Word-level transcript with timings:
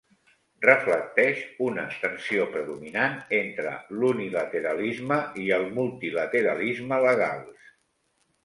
Reflecteix 0.65 1.41
una 1.65 1.83
tensió 2.05 2.47
predominant 2.55 3.19
entre 3.41 3.75
l'unilateralisme 3.99 5.21
i 5.45 5.49
el 5.59 5.69
multilateralisme 5.77 7.01
legals. 7.09 7.71